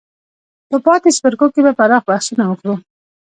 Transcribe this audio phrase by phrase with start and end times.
[0.69, 2.73] په پاتې څپرکو کې به پراخ بحثونه وکړو.